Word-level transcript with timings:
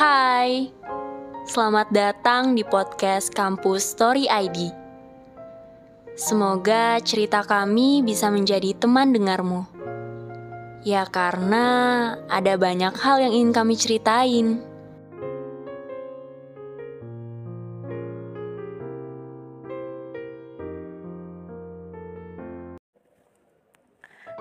Hai, 0.00 0.72
selamat 1.44 1.92
datang 1.92 2.56
di 2.56 2.64
podcast 2.64 3.36
Kampus 3.36 3.84
Story 3.84 4.24
ID. 4.32 4.72
Semoga 6.16 6.96
cerita 7.04 7.44
kami 7.44 8.00
bisa 8.00 8.32
menjadi 8.32 8.72
teman 8.80 9.12
dengarmu. 9.12 9.68
Ya 10.88 11.04
karena 11.04 11.68
ada 12.32 12.56
banyak 12.56 12.96
hal 12.96 13.28
yang 13.28 13.36
ingin 13.36 13.52
kami 13.52 13.76
ceritain. 13.76 14.64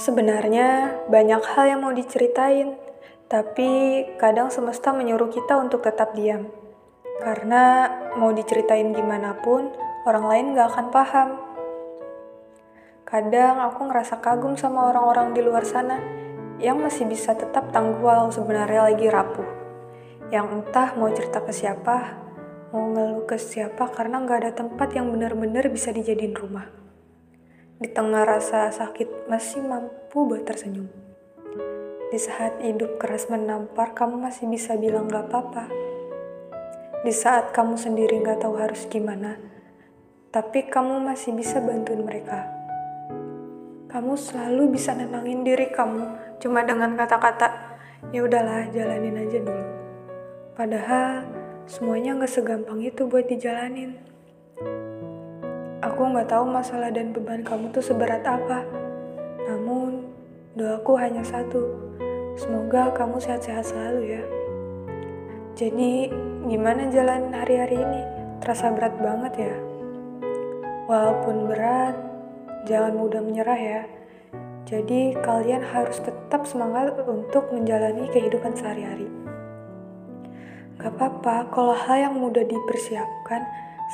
Sebenarnya 0.00 0.96
banyak 1.12 1.44
hal 1.44 1.76
yang 1.76 1.84
mau 1.84 1.92
diceritain, 1.92 2.91
tapi 3.32 4.04
kadang 4.20 4.52
semesta 4.52 4.92
menyuruh 4.92 5.32
kita 5.32 5.56
untuk 5.56 5.80
tetap 5.80 6.12
diam. 6.12 6.52
Karena 7.24 7.88
mau 8.20 8.28
diceritain 8.28 8.92
gimana 8.92 9.40
pun, 9.40 9.72
orang 10.04 10.24
lain 10.28 10.46
gak 10.52 10.68
akan 10.76 10.86
paham. 10.92 11.28
Kadang 13.08 13.56
aku 13.64 13.88
ngerasa 13.88 14.20
kagum 14.20 14.60
sama 14.60 14.92
orang-orang 14.92 15.32
di 15.32 15.40
luar 15.40 15.64
sana 15.64 15.96
yang 16.60 16.76
masih 16.84 17.08
bisa 17.08 17.32
tetap 17.32 17.72
tangguh 17.72 18.04
walau 18.04 18.28
sebenarnya 18.28 18.92
lagi 18.92 19.08
rapuh. 19.08 19.48
Yang 20.28 20.46
entah 20.52 20.92
mau 21.00 21.08
cerita 21.08 21.40
ke 21.40 21.56
siapa, 21.56 22.20
mau 22.68 22.84
ngeluh 22.92 23.24
ke 23.24 23.40
siapa 23.40 23.88
karena 23.96 24.20
gak 24.28 24.38
ada 24.44 24.52
tempat 24.52 24.92
yang 24.92 25.08
benar-benar 25.08 25.72
bisa 25.72 25.88
dijadiin 25.88 26.36
rumah. 26.36 26.68
Di 27.80 27.88
tengah 27.88 28.28
rasa 28.28 28.68
sakit 28.68 29.24
masih 29.32 29.64
mampu 29.64 30.20
buat 30.20 30.44
tersenyum. 30.44 31.11
Di 32.12 32.20
saat 32.20 32.60
hidup 32.60 33.00
keras 33.00 33.32
menampar, 33.32 33.96
kamu 33.96 34.20
masih 34.20 34.44
bisa 34.44 34.76
bilang 34.76 35.08
gak 35.08 35.32
apa-apa. 35.32 35.64
Di 37.00 37.08
saat 37.08 37.56
kamu 37.56 37.80
sendiri 37.80 38.20
gak 38.20 38.44
tahu 38.44 38.60
harus 38.60 38.84
gimana, 38.84 39.40
tapi 40.28 40.68
kamu 40.68 41.00
masih 41.00 41.32
bisa 41.32 41.64
bantuin 41.64 42.04
mereka. 42.04 42.52
Kamu 43.88 44.12
selalu 44.20 44.76
bisa 44.76 44.92
nenangin 44.92 45.40
diri 45.40 45.72
kamu 45.72 46.36
cuma 46.36 46.60
dengan 46.68 47.00
kata-kata, 47.00 47.80
ya 48.12 48.20
udahlah 48.28 48.68
jalanin 48.68 49.16
aja 49.16 49.40
dulu. 49.40 49.66
Padahal 50.52 51.24
semuanya 51.64 52.20
gak 52.20 52.28
segampang 52.28 52.84
itu 52.84 53.08
buat 53.08 53.24
dijalanin. 53.24 53.96
Aku 55.80 56.12
nggak 56.12 56.28
tahu 56.28 56.44
masalah 56.44 56.92
dan 56.92 57.16
beban 57.16 57.40
kamu 57.40 57.72
tuh 57.72 57.80
seberat 57.80 58.20
apa. 58.28 58.68
Namun, 59.48 60.12
doaku 60.52 61.00
hanya 61.00 61.24
satu. 61.24 61.64
Semoga 62.36 62.92
kamu 62.92 63.16
sehat-sehat 63.20 63.72
selalu 63.72 64.20
ya. 64.20 64.22
Jadi, 65.56 66.12
gimana 66.48 66.88
jalan 66.92 67.32
hari-hari 67.32 67.76
ini? 67.76 68.02
Terasa 68.40 68.72
berat 68.72 68.96
banget 69.00 69.48
ya? 69.48 69.56
Walaupun 70.88 71.48
berat, 71.48 71.96
jangan 72.68 72.96
mudah 72.96 73.20
menyerah 73.20 73.60
ya. 73.60 73.82
Jadi, 74.68 75.16
kalian 75.20 75.60
harus 75.60 76.00
tetap 76.00 76.48
semangat 76.48 76.96
untuk 77.04 77.52
menjalani 77.52 78.08
kehidupan 78.12 78.56
sehari-hari. 78.56 79.08
Gak 80.80 80.98
apa-apa 80.98 81.52
kalau 81.52 81.76
hal 81.76 82.10
yang 82.10 82.14
mudah 82.16 82.44
dipersiapkan, 82.44 83.44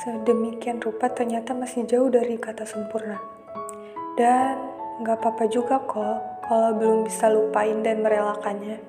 sedemikian 0.03 0.79
rupa 0.79 1.11
ternyata 1.11 1.51
masih 1.51 1.83
jauh 1.83 2.07
dari 2.07 2.39
kata 2.39 2.63
sempurna. 2.63 3.19
Dan 4.15 4.68
gak 4.99 5.15
apa-apa 5.23 5.47
juga 5.47 5.79
kok 5.79 6.43
kalau 6.43 6.75
belum 6.75 7.07
bisa 7.07 7.31
lupain 7.31 7.79
dan 7.79 8.03
merelakannya. 8.03 8.83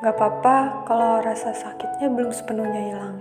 Gak 0.00 0.16
apa-apa 0.16 0.84
kalau 0.88 1.20
rasa 1.20 1.52
sakitnya 1.52 2.08
belum 2.08 2.32
sepenuhnya 2.32 2.82
hilang. 2.88 3.20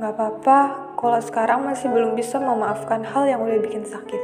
Gak 0.00 0.12
apa-apa 0.16 0.58
kalau 0.96 1.20
sekarang 1.20 1.68
masih 1.68 1.92
belum 1.92 2.16
bisa 2.16 2.40
memaafkan 2.40 3.04
hal 3.04 3.28
yang 3.28 3.44
udah 3.44 3.60
bikin 3.60 3.84
sakit. 3.84 4.22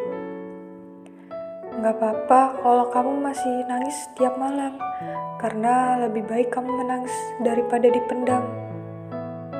Gak 1.84 1.93
apa-apa 1.93 2.56
kalau 2.65 2.89
kamu 2.89 3.21
masih 3.21 3.69
nangis 3.69 3.97
setiap 4.09 4.41
malam, 4.41 4.72
karena 5.37 6.00
lebih 6.09 6.25
baik 6.25 6.56
kamu 6.56 6.72
menangis 6.72 7.12
daripada 7.44 7.93
dipendam. 7.93 8.49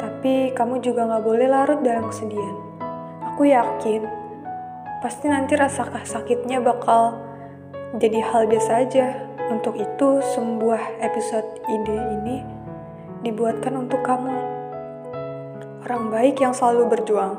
Tapi 0.01 0.57
kamu 0.57 0.81
juga 0.81 1.05
gak 1.13 1.25
boleh 1.29 1.45
larut 1.45 1.85
dalam 1.85 2.09
kesedihan. 2.09 2.57
Aku 3.33 3.45
yakin, 3.49 4.22
pasti 5.03 5.27
nanti 5.27 5.59
rasa 5.59 5.85
sakitnya 6.07 6.63
bakal 6.63 7.19
jadi 7.99 8.23
hal 8.23 8.49
biasa 8.49 8.73
aja. 8.87 9.07
Untuk 9.51 9.77
itu, 9.77 10.23
sebuah 10.23 11.03
episode 11.03 11.45
ide 11.69 11.99
ini 12.17 12.41
dibuatkan 13.21 13.77
untuk 13.77 14.01
kamu. 14.01 14.33
Orang 15.85 16.09
baik 16.09 16.41
yang 16.41 16.57
selalu 16.57 16.89
berjuang. 16.89 17.37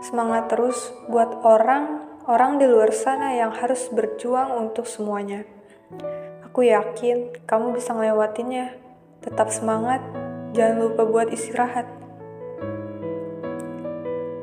Semangat 0.00 0.48
terus 0.48 0.78
buat 1.10 1.44
orang 1.44 2.06
orang 2.24 2.56
di 2.56 2.64
luar 2.64 2.94
sana 2.94 3.36
yang 3.36 3.52
harus 3.52 3.90
berjuang 3.92 4.54
untuk 4.56 4.88
semuanya. 4.88 5.44
Aku 6.46 6.64
yakin 6.64 7.36
kamu 7.44 7.76
bisa 7.76 7.92
ngelewatinnya. 7.92 8.80
Tetap 9.20 9.50
semangat, 9.50 10.00
Jangan 10.56 10.88
lupa 10.88 11.04
buat 11.04 11.28
istirahat. 11.28 11.84